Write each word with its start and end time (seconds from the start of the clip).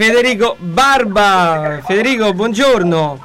Federico 0.00 0.56
Barba. 0.58 1.82
Federico, 1.84 2.32
buongiorno. 2.32 3.20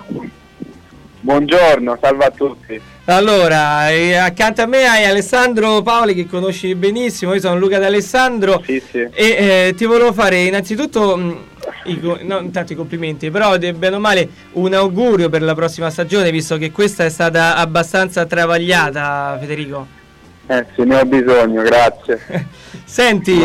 Buongiorno, 1.22 1.98
salve 2.02 2.26
a 2.26 2.32
tutti. 2.32 2.82
Allora, 3.06 3.90
eh, 3.92 4.16
accanto 4.16 4.62
a 4.62 4.66
me 4.66 4.84
hai 4.84 5.06
Alessandro 5.06 5.82
Paoli 5.84 6.14
che 6.14 6.28
conosci 6.28 6.76
benissimo, 6.76 7.34
io 7.34 7.40
sono 7.40 7.58
Luca 7.58 7.80
D'Alessandro 7.80 8.62
Sì, 8.66 8.84
sì. 8.92 8.98
e 8.98 9.10
eh, 9.14 9.74
ti 9.78 9.86
volevo 9.86 10.12
fare 10.12 10.42
innanzitutto, 10.44 11.16
mh, 11.16 11.38
i, 11.86 12.02
co- 12.02 12.20
no, 12.24 12.50
tanto 12.52 12.74
i 12.74 12.76
complimenti, 12.76 13.32
però 13.32 13.58
bene 13.58 13.96
o 13.96 14.00
male 14.00 14.28
un 14.54 14.74
augurio 14.74 15.30
per 15.30 15.44
la 15.44 15.56
prossima 15.56 15.90
stagione 15.90 16.30
visto 16.30 16.58
che 16.58 16.72
questa 16.72 17.06
è 17.06 17.10
stata 17.10 17.56
abbastanza 17.56 18.26
travagliata 18.26 19.38
Federico. 19.40 19.88
Eh 20.48 20.66
sì, 20.76 20.84
ne 20.84 21.00
ho 21.00 21.06
bisogno, 21.06 21.62
grazie. 21.62 22.20
Senti, 22.84 23.42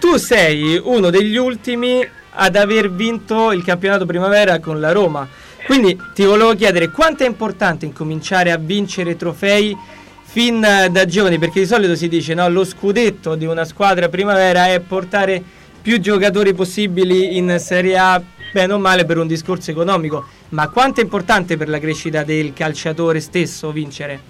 tu 0.00 0.16
sei 0.16 0.80
uno 0.82 1.10
degli 1.10 1.36
ultimi 1.36 2.04
ad 2.34 2.56
aver 2.56 2.90
vinto 2.90 3.52
il 3.52 3.64
campionato 3.64 4.06
primavera 4.06 4.58
con 4.58 4.80
la 4.80 4.92
Roma. 4.92 5.26
Quindi 5.64 5.98
ti 6.12 6.24
volevo 6.24 6.54
chiedere 6.54 6.90
quanto 6.90 7.24
è 7.24 7.26
importante 7.26 7.86
incominciare 7.86 8.50
a 8.50 8.58
vincere 8.58 9.16
trofei 9.16 9.76
fin 10.22 10.60
da 10.60 11.04
giovani, 11.06 11.38
perché 11.38 11.60
di 11.60 11.66
solito 11.66 11.94
si 11.94 12.08
dice 12.08 12.34
no, 12.34 12.48
lo 12.48 12.64
scudetto 12.64 13.34
di 13.34 13.46
una 13.46 13.64
squadra 13.64 14.08
primavera 14.08 14.66
è 14.66 14.80
portare 14.80 15.42
più 15.80 16.00
giocatori 16.00 16.52
possibili 16.54 17.36
in 17.36 17.56
Serie 17.58 17.96
A, 17.96 18.22
bene 18.52 18.72
o 18.72 18.78
male 18.78 19.04
per 19.04 19.18
un 19.18 19.26
discorso 19.26 19.70
economico, 19.70 20.26
ma 20.50 20.68
quanto 20.68 21.00
è 21.00 21.02
importante 21.04 21.56
per 21.56 21.68
la 21.68 21.78
crescita 21.78 22.24
del 22.24 22.52
calciatore 22.52 23.20
stesso 23.20 23.70
vincere? 23.70 24.20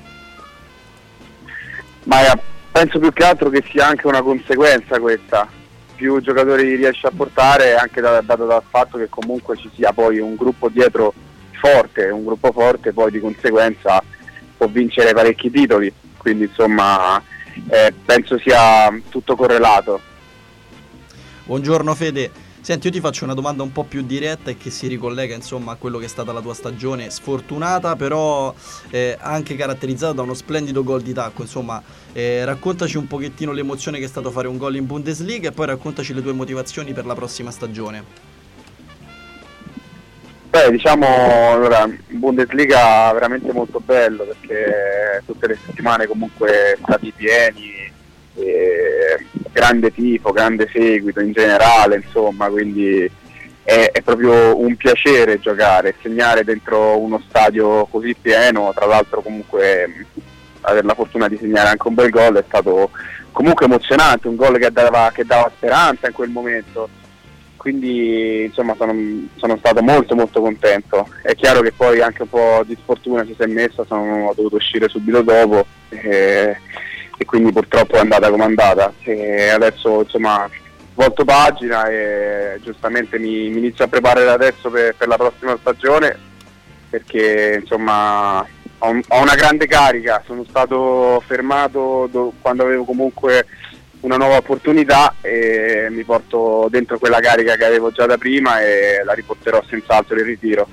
Ma 2.05 2.20
eh, 2.20 2.39
penso 2.70 2.98
più 2.98 3.12
che 3.12 3.25
altro 3.25 3.48
che 3.50 3.64
sia 3.70 3.86
anche 3.86 4.06
una 4.06 4.20
conseguenza 4.20 4.98
questa. 4.98 5.48
Più 5.95 6.21
giocatori 6.21 6.75
riesci 6.75 7.07
a 7.07 7.12
portare, 7.15 7.77
anche 7.77 8.01
da- 8.01 8.21
dato 8.21 8.47
dal 8.47 8.62
fatto 8.69 8.98
che 8.98 9.09
comunque 9.09 9.57
ci 9.57 9.71
sia 9.75 9.93
poi 9.93 10.19
un 10.19 10.34
gruppo 10.34 10.69
dietro 10.69 11.15
forte, 11.53 12.11
un 12.11 12.25
gruppo 12.25 12.53
forte 12.53 12.92
poi 12.92 13.11
di 13.11 13.20
conseguenza 13.20 14.03
può 14.56 14.67
vincere 14.67 15.12
parecchi 15.12 15.51
titoli. 15.51 15.92
Quindi 16.17 16.45
insomma 16.45 17.23
eh, 17.69 17.92
penso 18.05 18.39
sia 18.39 18.92
tutto 19.09 19.36
correlato. 19.36 20.01
Buongiorno 21.45 21.95
Fede. 21.95 22.31
Senti, 22.65 22.87
io 22.87 22.95
ti 22.95 23.01
faccio 23.01 23.25
una 23.25 23.34
domanda 23.34 23.62
un 23.62 23.73
po' 23.73 23.84
più 23.84 24.01
diretta 24.01 24.48
e 24.48 24.57
che 24.57 24.70
si 24.70 24.87
ricollega 24.87 25.34
insomma 25.34 25.73
a 25.73 25.75
quello 25.75 25.98
che 25.98 26.07
è 26.07 26.09
stata 26.09 26.33
la 26.33 26.41
tua 26.41 26.55
stagione 26.55 27.11
sfortunata, 27.11 27.95
però 27.95 28.55
eh, 28.89 29.19
anche 29.20 29.55
caratterizzata 29.55 30.15
da 30.15 30.23
uno 30.23 30.33
splendido 30.33 30.83
gol 30.83 31.03
di 31.03 31.12
tacco. 31.12 31.42
Insomma, 31.42 31.83
eh, 32.15 32.42
raccontaci 32.47 32.97
un 32.97 33.07
pochettino 33.07 33.53
l'emozione 33.53 33.98
che 33.98 34.07
è 34.07 34.09
stato 34.09 34.31
fare 34.31 34.48
un 34.48 34.57
gol 34.57 34.77
in 34.77 34.87
Bundesliga 34.87 35.51
e 35.51 35.53
poi 35.53 35.67
raccontaci 35.67 36.15
le 36.15 36.23
tue 36.23 36.33
motivazioni 36.33 36.95
per 36.95 37.05
la 37.05 37.15
prossima 37.15 37.51
stagione. 37.51 38.03
Beh, 40.48 40.70
diciamo, 40.70 41.07
allora, 41.51 41.87
Bundesliga 42.12 43.12
veramente 43.12 43.53
molto 43.53 43.79
bello 43.79 44.25
perché 44.25 45.23
tutte 45.27 45.48
le 45.48 45.59
settimane 45.67 46.07
comunque 46.07 46.79
stati 46.81 47.12
pieni, 47.15 47.83
grande 49.55 49.92
tifo, 49.92 50.33
grande 50.33 50.69
seguito 50.70 51.20
in 51.20 51.33
generale, 51.33 52.02
insomma, 52.05 52.48
quindi 52.48 53.08
è, 53.62 53.91
è 53.92 54.02
proprio 54.02 54.58
un 54.61 54.77
piacere 54.77 55.38
giocare, 55.38 55.94
segnare 56.02 56.44
dentro 56.44 56.98
uno 56.98 57.22
stadio 57.27 57.86
così 57.86 58.14
pieno, 58.20 58.72
tra 58.74 58.86
l'altro 58.86 59.22
comunque 59.22 60.06
avere 60.62 60.86
la 60.86 60.94
fortuna 60.94 61.28
di 61.28 61.38
segnare 61.38 61.69
anche 61.69 61.88
un 61.88 61.94
bel 61.94 62.11
gol 62.11 62.36
è 62.36 62.44
stato 62.46 62.91
comunque 63.30 63.66
emozionante, 63.66 64.28
un 64.28 64.36
gol 64.36 64.58
che 64.58 64.70
dava, 64.70 65.11
che 65.14 65.24
dava 65.24 65.50
speranza 65.55 66.08
in 66.08 66.12
quel 66.12 66.30
momento 66.30 66.89
quindi 67.64 68.44
insomma 68.44 68.74
sono, 68.77 68.92
sono 69.36 69.56
stato 69.56 69.83
molto 69.83 70.14
molto 70.14 70.42
contento. 70.42 71.08
È 71.22 71.34
chiaro 71.34 71.62
che 71.62 71.72
poi 71.72 72.02
anche 72.02 72.20
un 72.20 72.28
po' 72.28 72.62
di 72.66 72.77
sfortuna 72.78 73.24
ci 73.24 73.34
si 73.34 73.41
è 73.41 73.46
messa, 73.46 73.86
sono 73.86 74.30
dovuto 74.36 74.56
uscire 74.56 74.86
subito 74.86 75.22
dopo 75.22 75.64
e, 75.89 76.58
e 77.17 77.25
quindi 77.25 77.52
purtroppo 77.52 77.97
è 77.97 78.01
andata 78.01 78.30
come 78.30 78.42
è 78.42 78.47
andata. 78.47 78.92
E 79.02 79.48
adesso 79.51 80.02
insomma 80.02 80.48
volto 80.95 81.25
pagina 81.25 81.89
e 81.89 82.61
giustamente 82.63 83.19
mi, 83.19 83.48
mi 83.48 83.58
inizio 83.58 83.85
a 83.85 83.89
preparare 83.89 84.30
adesso 84.30 84.70
per, 84.70 84.95
per 84.97 85.08
la 85.08 85.17
prossima 85.17 85.57
stagione 85.61 86.17
perché 86.89 87.58
insomma 87.61 88.39
ho, 88.41 89.01
ho 89.08 89.20
una 89.20 89.35
grande 89.35 89.67
carica, 89.67 90.23
sono 90.24 90.45
stato 90.48 91.23
fermato 91.27 92.08
do- 92.11 92.33
quando 92.41 92.63
avevo 92.63 92.85
comunque 92.85 93.47
una 94.01 94.17
nuova 94.17 94.36
opportunità 94.36 95.14
e 95.20 95.89
mi 95.91 96.05
porto 96.05 96.69
dentro 96.70 96.98
quella 96.98 97.20
carica 97.20 97.57
che 97.57 97.64
avevo 97.64 97.91
già 97.91 98.07
da 98.07 98.19
prima 98.19 98.61
e 98.61 99.03
la 99.05 99.14
riporterò 99.14 99.63
senz'altro 99.69 100.19
in 100.19 100.24
ritiro. 100.24 100.69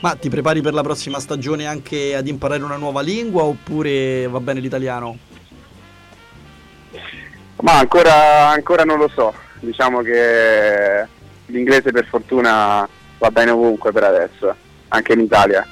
Ma 0.00 0.14
ti 0.14 0.28
prepari 0.28 0.60
per 0.60 0.74
la 0.74 0.82
prossima 0.82 1.20
stagione 1.20 1.66
anche 1.66 2.14
ad 2.14 2.26
imparare 2.26 2.62
una 2.62 2.76
nuova 2.76 3.00
lingua 3.00 3.44
oppure 3.44 4.26
va 4.26 4.40
bene 4.40 4.60
l'italiano? 4.60 5.16
Ma 7.66 7.80
ancora, 7.80 8.50
ancora 8.50 8.84
non 8.84 8.96
lo 8.98 9.10
so, 9.12 9.34
diciamo 9.58 10.00
che 10.00 11.04
l'inglese 11.46 11.90
per 11.90 12.06
fortuna 12.06 12.88
va 13.18 13.30
bene 13.32 13.50
ovunque 13.50 13.90
per 13.90 14.04
adesso, 14.04 14.54
anche 14.86 15.14
in 15.14 15.18
Italia. 15.18 15.66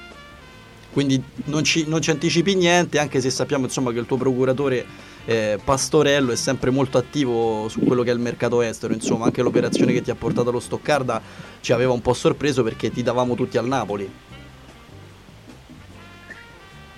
Quindi 0.93 1.23
non 1.45 1.63
ci, 1.63 1.85
non 1.87 2.01
ci 2.01 2.11
anticipi 2.11 2.57
niente, 2.57 2.99
anche 2.99 3.21
se 3.21 3.31
sappiamo 3.31 3.67
insomma 3.67 3.93
che 3.93 4.01
il 4.01 4.07
tuo 4.07 4.17
procuratore 4.17 4.85
eh, 5.25 5.61
Pastorello 5.63 6.33
è 6.33 6.37
sempre 6.37 6.71
molto 6.71 6.99
attivo 6.99 7.69
su 7.69 7.85
quello 7.85 8.03
che 8.03 8.11
è 8.11 8.15
il 8.15 8.19
mercato 8.19 8.61
estero. 8.61 8.93
Insomma, 8.93 9.27
anche 9.27 9.43
l'operazione 9.43 9.93
che 9.93 10.03
ti 10.03 10.11
ha 10.11 10.17
portato 10.17 10.49
allo 10.49 10.59
Stoccarda 10.59 11.23
ci 11.61 11.73
aveva 11.73 11.93
un 11.93 12.03
po' 12.03 12.13
sorpreso 12.13 12.65
perché 12.65 12.91
ti 12.91 13.05
davamo 13.05 13.37
tutti 13.37 13.57
al 13.57 13.69
Napoli. 13.69 14.13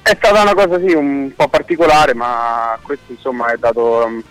È 0.01 0.17
stata 0.17 0.41
una 0.41 0.55
cosa 0.55 0.79
sì, 0.79 0.95
un 0.95 1.33
po' 1.37 1.49
particolare, 1.49 2.15
ma 2.15 2.79
questo 2.81 3.13
insomma 3.13 3.53
è 3.53 3.59
dato 3.59 4.23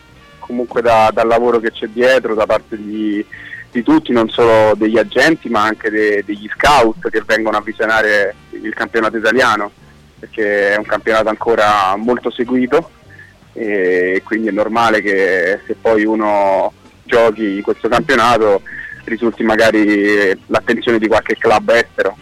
comunque 0.45 0.81
da- 0.81 1.11
dal 1.13 1.27
lavoro 1.27 1.59
che 1.59 1.71
c'è 1.71 1.87
dietro 1.87 2.35
da 2.35 2.45
parte 2.45 2.77
di, 2.77 3.25
di 3.71 3.83
tutti, 3.83 4.11
non 4.11 4.29
solo 4.29 4.75
degli 4.75 4.97
agenti 4.97 5.49
ma 5.49 5.63
anche 5.63 5.89
de- 5.89 6.23
degli 6.25 6.49
scout 6.55 7.09
che 7.09 7.23
vengono 7.25 7.57
a 7.57 7.61
visionare 7.61 8.35
il 8.51 8.73
campionato 8.73 9.17
italiano, 9.17 9.71
perché 10.19 10.73
è 10.73 10.77
un 10.77 10.85
campionato 10.85 11.29
ancora 11.29 11.95
molto 11.95 12.29
seguito 12.29 12.91
e 13.53 14.21
quindi 14.23 14.49
è 14.49 14.51
normale 14.51 15.01
che 15.01 15.59
se 15.65 15.75
poi 15.79 16.03
uno 16.05 16.71
giochi 17.03 17.61
questo 17.61 17.87
campionato 17.87 18.61
risulti 19.05 19.43
magari 19.43 20.37
l'attenzione 20.47 20.99
di 20.99 21.07
qualche 21.07 21.37
club 21.37 21.69
estero. 21.69 22.17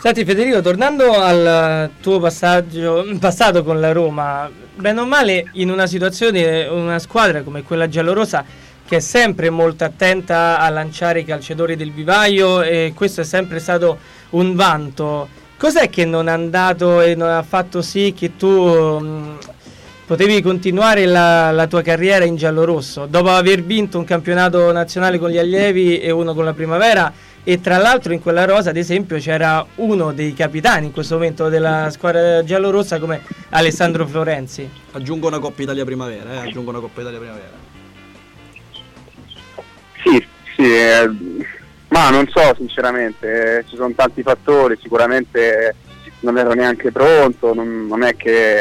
Senti 0.00 0.24
Federico, 0.24 0.60
tornando 0.60 1.10
al 1.10 1.90
tuo 2.00 2.20
passaggio, 2.20 3.04
passato 3.18 3.64
con 3.64 3.80
la 3.80 3.90
Roma, 3.90 4.48
bene 4.76 5.00
o 5.00 5.04
male 5.04 5.50
in 5.54 5.70
una 5.70 5.88
situazione, 5.88 6.68
una 6.68 7.00
squadra 7.00 7.42
come 7.42 7.64
quella 7.64 7.88
giallorosa 7.88 8.44
che 8.86 8.96
è 8.96 9.00
sempre 9.00 9.50
molto 9.50 9.82
attenta 9.82 10.60
a 10.60 10.68
lanciare 10.68 11.20
i 11.20 11.24
calciatori 11.24 11.74
del 11.74 11.90
vivaio 11.90 12.62
e 12.62 12.92
questo 12.94 13.22
è 13.22 13.24
sempre 13.24 13.58
stato 13.58 13.98
un 14.30 14.54
vanto. 14.54 15.28
Cos'è 15.58 15.90
che 15.90 16.04
non 16.04 16.28
è 16.28 16.32
andato 16.32 17.00
e 17.00 17.16
non 17.16 17.30
ha 17.30 17.42
fatto 17.42 17.82
sì 17.82 18.14
che 18.16 18.36
tu 18.36 18.48
mh, 18.48 19.38
potevi 20.06 20.40
continuare 20.40 21.06
la, 21.06 21.50
la 21.50 21.66
tua 21.66 21.82
carriera 21.82 22.24
in 22.24 22.36
giallorosso 22.36 23.06
dopo 23.06 23.30
aver 23.30 23.64
vinto 23.64 23.98
un 23.98 24.04
campionato 24.04 24.70
nazionale 24.70 25.18
con 25.18 25.28
gli 25.28 25.38
allievi 25.38 25.98
e 25.98 26.12
uno 26.12 26.34
con 26.34 26.44
la 26.44 26.54
primavera? 26.54 27.12
E 27.48 27.62
tra 27.62 27.78
l'altro 27.78 28.12
in 28.12 28.20
quella 28.20 28.44
rosa, 28.44 28.68
ad 28.68 28.76
esempio, 28.76 29.16
c'era 29.16 29.64
uno 29.76 30.12
dei 30.12 30.34
capitani 30.34 30.84
in 30.84 30.92
questo 30.92 31.14
momento 31.14 31.48
della 31.48 31.88
squadra 31.90 32.44
giallorossa 32.44 32.98
come 32.98 33.22
Alessandro 33.48 34.06
Florenzi. 34.06 34.68
Aggiungo 34.92 35.28
una 35.28 35.38
Coppa 35.38 35.62
Italia 35.62 35.82
Primavera, 35.82 36.30
eh? 36.30 36.36
aggiungo 36.46 36.68
una 36.68 36.80
Coppa 36.80 37.00
Italia 37.00 37.18
Primavera. 37.18 37.52
Sì, 40.04 40.26
sì, 40.56 40.76
eh, 40.76 41.10
ma 41.88 42.10
non 42.10 42.28
so 42.28 42.54
sinceramente, 42.58 43.60
eh, 43.60 43.64
ci 43.66 43.76
sono 43.76 43.94
tanti 43.96 44.22
fattori, 44.22 44.78
sicuramente 44.82 45.74
non 46.20 46.36
ero 46.36 46.52
neanche 46.52 46.92
pronto, 46.92 47.54
non, 47.54 47.86
non 47.86 48.02
è 48.02 48.14
che 48.14 48.56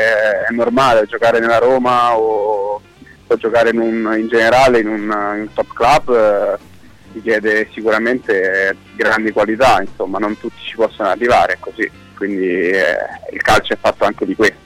è 0.48 0.54
normale 0.54 1.08
giocare 1.08 1.42
nella 1.42 1.58
Roma 1.58 2.16
o, 2.18 2.82
o 3.28 3.36
giocare 3.36 3.72
in, 3.72 3.80
un- 3.80 4.16
in 4.18 4.30
generale 4.30 4.80
in 4.80 4.88
un, 4.88 5.02
in 5.02 5.42
un 5.42 5.50
top 5.54 5.74
club, 5.74 6.10
eh, 6.16 6.76
richiede 7.18 7.70
sicuramente 7.74 8.76
grandi 8.96 9.32
qualità, 9.32 9.82
insomma 9.82 10.18
non 10.18 10.38
tutti 10.38 10.62
ci 10.62 10.76
possono 10.76 11.10
arrivare 11.10 11.58
così, 11.60 11.90
quindi 12.16 12.48
eh, 12.48 12.98
il 13.32 13.42
calcio 13.42 13.74
è 13.74 13.78
fatto 13.80 14.04
anche 14.06 14.26
di 14.26 14.36
questo. 14.36 14.66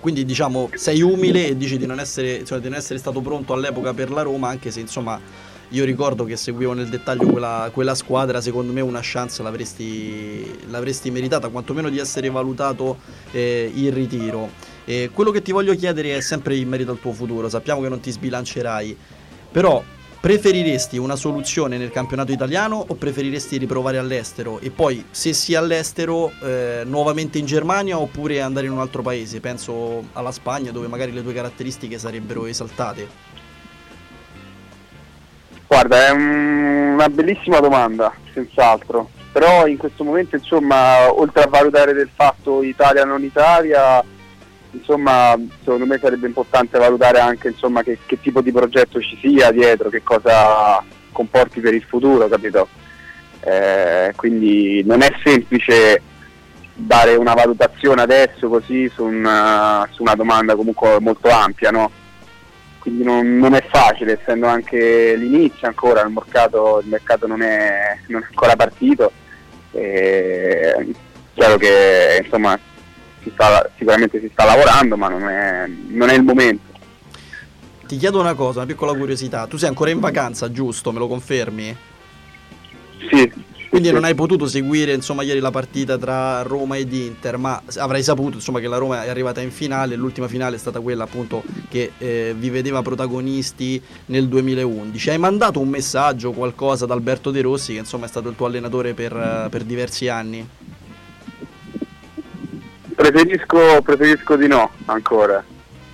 Quindi 0.00 0.24
diciamo 0.24 0.70
sei 0.74 1.02
umile 1.02 1.48
e 1.48 1.56
dici 1.56 1.76
di 1.76 1.86
non, 1.86 1.98
essere, 1.98 2.36
insomma, 2.36 2.60
di 2.60 2.68
non 2.68 2.78
essere 2.78 2.98
stato 2.98 3.20
pronto 3.20 3.52
all'epoca 3.52 3.92
per 3.92 4.10
la 4.10 4.22
Roma, 4.22 4.48
anche 4.48 4.70
se 4.70 4.80
insomma 4.80 5.20
io 5.70 5.84
ricordo 5.84 6.24
che 6.24 6.36
seguivo 6.36 6.72
nel 6.72 6.88
dettaglio 6.88 7.26
quella, 7.26 7.68
quella 7.72 7.94
squadra, 7.94 8.40
secondo 8.40 8.72
me 8.72 8.80
una 8.80 9.00
chance 9.02 9.42
l'avresti, 9.42 10.60
l'avresti 10.70 11.10
meritata, 11.10 11.48
quantomeno 11.48 11.90
di 11.90 11.98
essere 11.98 12.30
valutato 12.30 12.98
eh, 13.32 13.70
in 13.74 13.92
ritiro. 13.92 14.50
E 14.86 15.10
quello 15.12 15.30
che 15.30 15.42
ti 15.42 15.52
voglio 15.52 15.74
chiedere 15.74 16.16
è 16.16 16.20
sempre 16.22 16.56
in 16.56 16.68
merito 16.68 16.92
al 16.92 17.00
tuo 17.00 17.12
futuro, 17.12 17.50
sappiamo 17.50 17.82
che 17.82 17.90
non 17.90 18.00
ti 18.00 18.10
sbilancerai, 18.10 18.96
però 19.50 19.82
preferiresti 20.20 20.98
una 20.98 21.14
soluzione 21.16 21.78
nel 21.78 21.90
campionato 21.90 22.32
italiano 22.32 22.84
o 22.86 22.94
preferiresti 22.94 23.56
riprovare 23.56 23.98
all'estero? 23.98 24.58
E 24.60 24.70
poi, 24.70 25.04
se 25.10 25.32
sì 25.32 25.54
all'estero, 25.54 26.32
eh, 26.42 26.82
nuovamente 26.84 27.38
in 27.38 27.46
Germania 27.46 27.98
oppure 27.98 28.40
andare 28.40 28.66
in 28.66 28.72
un 28.72 28.80
altro 28.80 29.02
paese? 29.02 29.40
Penso 29.40 30.04
alla 30.12 30.32
Spagna, 30.32 30.72
dove 30.72 30.88
magari 30.88 31.12
le 31.12 31.22
tue 31.22 31.32
caratteristiche 31.32 31.98
sarebbero 31.98 32.46
esaltate. 32.46 33.26
Guarda, 35.66 36.06
è 36.06 36.10
una 36.10 37.08
bellissima 37.08 37.60
domanda, 37.60 38.12
senz'altro. 38.32 39.10
Però 39.30 39.66
in 39.66 39.76
questo 39.76 40.02
momento, 40.02 40.34
insomma, 40.34 41.12
oltre 41.12 41.42
a 41.42 41.46
valutare 41.46 41.92
del 41.92 42.08
fatto 42.12 42.62
Italia 42.62 43.04
non 43.04 43.22
Italia, 43.22 44.02
insomma, 44.72 45.36
secondo 45.60 45.86
me 45.86 45.98
sarebbe 45.98 46.26
importante 46.26 46.78
valutare 46.78 47.20
anche 47.20 47.48
insomma, 47.48 47.82
che, 47.82 47.98
che, 48.06 48.20
tipo 48.20 48.40
di 48.40 48.52
progetto 48.52 49.00
ci 49.00 49.16
sia 49.20 49.50
dietro, 49.50 49.88
che 49.88 50.02
cosa 50.02 50.82
comporti 51.12 51.60
per 51.60 51.74
il 51.74 51.82
futuro, 51.82 52.28
capito? 52.28 52.68
Eh, 53.40 54.12
quindi 54.16 54.82
non 54.84 55.02
è 55.02 55.08
semplice 55.22 56.02
dare 56.74 57.16
una 57.16 57.34
valutazione 57.34 58.02
adesso 58.02 58.48
così 58.48 58.88
su 58.88 59.04
una, 59.04 59.88
su 59.90 60.02
una 60.02 60.14
domanda 60.14 60.54
comunque 60.54 60.98
molto 61.00 61.28
ampia, 61.28 61.70
no? 61.70 61.90
Quindi 62.78 63.02
non, 63.02 63.36
non, 63.38 63.54
è 63.54 63.64
facile, 63.68 64.18
essendo 64.20 64.46
anche 64.46 65.14
l'inizio 65.16 65.66
ancora, 65.66 66.02
il 66.02 66.12
mercato, 66.12 66.80
il 66.82 66.88
mercato 66.88 67.26
non, 67.26 67.42
è, 67.42 67.98
non, 68.06 68.22
è, 68.22 68.26
ancora 68.26 68.54
partito. 68.54 69.12
E, 69.72 70.94
chiaro 71.34 71.56
che 71.56 72.20
insomma 72.22 72.58
si 73.22 73.30
sta, 73.32 73.70
sicuramente 73.76 74.20
si 74.20 74.28
sta 74.32 74.44
lavorando, 74.44 74.96
ma 74.96 75.08
non 75.08 75.28
è, 75.28 75.66
non 75.88 76.08
è 76.08 76.14
il 76.14 76.22
momento. 76.22 76.66
Ti 77.86 77.96
chiedo 77.96 78.20
una 78.20 78.34
cosa, 78.34 78.58
una 78.58 78.66
piccola 78.66 78.92
curiosità. 78.94 79.46
Tu 79.46 79.56
sei 79.56 79.68
ancora 79.68 79.90
in 79.90 80.00
vacanza, 80.00 80.50
giusto? 80.50 80.92
Me 80.92 80.98
lo 80.98 81.08
confermi? 81.08 81.76
Sì. 83.10 83.46
Quindi 83.68 83.92
non 83.92 84.04
hai 84.04 84.14
potuto 84.14 84.46
seguire 84.46 84.94
insomma, 84.94 85.22
ieri 85.22 85.40
la 85.40 85.50
partita 85.50 85.98
tra 85.98 86.40
Roma 86.42 86.78
ed 86.78 86.92
Inter, 86.92 87.36
ma 87.36 87.62
avrai 87.76 88.02
saputo 88.02 88.36
insomma, 88.36 88.60
che 88.60 88.66
la 88.66 88.78
Roma 88.78 89.04
è 89.04 89.08
arrivata 89.08 89.42
in 89.42 89.50
finale, 89.50 89.94
l'ultima 89.94 90.26
finale 90.26 90.56
è 90.56 90.58
stata 90.58 90.80
quella 90.80 91.04
appunto 91.04 91.42
che 91.68 91.92
eh, 91.98 92.34
vi 92.36 92.48
vedeva 92.48 92.80
protagonisti 92.80 93.80
nel 94.06 94.26
2011. 94.26 95.10
Hai 95.10 95.18
mandato 95.18 95.60
un 95.60 95.68
messaggio, 95.68 96.32
qualcosa 96.32 96.84
ad 96.84 96.92
Alberto 96.92 97.30
De 97.30 97.42
Rossi, 97.42 97.74
che 97.74 97.80
insomma 97.80 98.06
è 98.06 98.08
stato 98.08 98.30
il 98.30 98.36
tuo 98.36 98.46
allenatore 98.46 98.94
per, 98.94 99.48
per 99.50 99.64
diversi 99.64 100.08
anni? 100.08 100.48
Preferisco, 103.10 103.80
preferisco 103.82 104.36
di 104.36 104.46
no 104.48 104.70
ancora. 104.84 105.42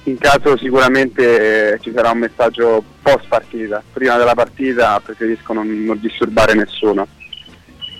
In 0.04 0.18
caso 0.18 0.56
sicuramente 0.56 1.74
eh, 1.74 1.80
ci 1.80 1.92
sarà 1.94 2.10
un 2.10 2.18
messaggio 2.18 2.82
post 3.00 3.28
partita. 3.28 3.80
Prima 3.92 4.16
della 4.16 4.34
partita 4.34 5.00
preferisco 5.00 5.52
non, 5.52 5.84
non 5.84 6.00
disturbare 6.00 6.54
nessuno. 6.54 7.06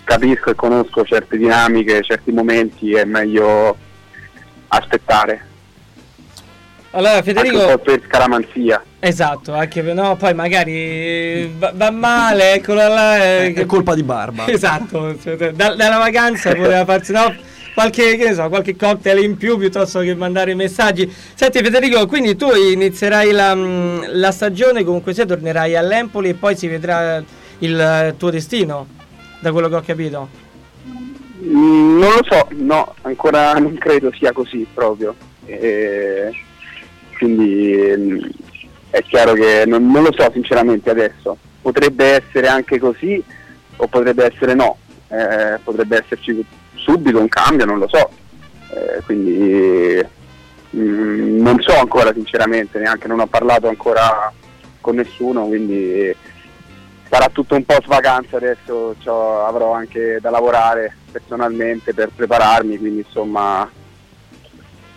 Capisco 0.03 0.51
e 0.51 0.55
conosco 0.57 1.05
certe 1.05 1.37
dinamiche, 1.37 2.03
certi 2.03 2.33
momenti, 2.33 2.93
è 2.95 3.05
meglio 3.05 3.77
aspettare. 4.69 5.47
Allora 6.91 7.23
Federico... 7.23 7.57
Anche 7.57 7.71
un 7.71 7.77
po' 7.77 7.83
per 7.83 8.03
scaramanzia. 8.05 8.85
Esatto, 8.99 9.55
anche 9.55 9.81
no, 9.83 10.17
poi 10.17 10.35
magari 10.35 11.53
va, 11.57 11.71
va 11.73 11.91
male, 11.91 12.55
eccola 12.55 12.89
là. 12.89 13.25
Eh, 13.25 13.53
è 13.55 13.67
colpa 13.67 13.95
di 13.95 14.03
Barba. 14.03 14.47
Esatto, 14.51 15.17
da, 15.53 15.75
dalla 15.75 15.99
vacanza 15.99 16.53
poteva 16.53 16.85
farsi... 16.85 17.13
No, 17.13 17.53
qualche, 17.75 18.33
so, 18.33 18.49
qualche 18.49 18.77
cocktail 18.77 19.23
in 19.23 19.37
più 19.37 19.59
piuttosto 19.59 20.01
che 20.01 20.15
mandare 20.15 20.55
messaggi. 20.55 21.13
Senti 21.35 21.59
Federico, 21.59 22.07
quindi 22.07 22.37
tu 22.37 22.55
inizierai 22.55 23.33
la, 23.33 23.55
mm, 23.55 24.03
la 24.13 24.31
stagione, 24.31 24.85
comunque 24.85 25.13
sia 25.13 25.27
tornerai 25.27 25.77
all'Empoli 25.77 26.31
e 26.31 26.35
poi 26.35 26.57
si 26.57 26.69
vedrà 26.69 27.23
il 27.59 28.15
tuo 28.17 28.31
destino, 28.31 28.87
da 29.41 29.53
quello 29.53 29.69
che 29.69 29.75
ho 29.75 29.83
capito. 29.83 30.29
Mm, 31.43 31.99
non 31.99 32.11
lo 32.11 32.25
so, 32.29 32.49
no, 32.53 32.95
ancora 33.03 33.55
non 33.55 33.75
credo 33.75 34.13
sia 34.17 34.33
così 34.33 34.67
proprio. 34.73 35.15
E 35.47 36.31
quindi 37.19 37.77
mm, 37.97 38.19
è 38.91 39.03
chiaro 39.03 39.35
che 39.35 39.65
non, 39.67 39.91
non, 39.91 40.05
lo 40.05 40.13
so 40.17 40.31
sinceramente 40.33 40.91
adesso. 40.91 41.37
Potrebbe 41.61 42.23
essere 42.23 42.47
anche 42.47 42.79
così 42.79 43.23
o 43.77 43.87
potrebbe 43.89 44.33
essere 44.33 44.55
no. 44.55 44.79
Eh, 45.09 45.59
potrebbe 45.63 46.03
esserci 46.03 46.45
subito 46.85 47.19
un 47.19 47.29
cambio, 47.29 47.65
non 47.65 47.79
lo 47.79 47.89
so. 47.89 48.11
Eh, 48.71 49.03
quindi 49.05 50.05
mh, 50.71 50.79
mm, 50.79 51.41
non 51.41 51.61
so 51.61 51.77
ancora 51.79 52.13
sinceramente, 52.13 52.79
neanche 52.79 53.09
non 53.09 53.21
ho 53.21 53.27
parlato 53.27 53.69
ancora 53.69 54.33
con 54.81 54.97
nessuno, 54.97 55.47
quindi 55.47 56.15
sarà 57.09 57.29
tutto 57.29 57.55
un 57.55 57.65
po' 57.65 57.81
svaganza 57.83 58.37
adesso, 58.37 58.95
avrò 59.47 59.73
anche 59.73 60.19
da 60.21 60.31
lavorare 60.31 60.95
personalmente 61.11 61.95
per 61.95 62.11
prepararmi, 62.15 62.79
quindi 62.79 62.99
insomma 63.07 63.69